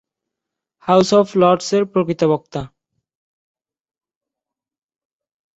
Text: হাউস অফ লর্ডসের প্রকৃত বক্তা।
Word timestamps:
হাউস 0.87 1.09
অফ 1.13 1.27
লর্ডসের 1.35 1.83
প্রকৃত 1.85 2.21
বক্তা। 2.23 2.61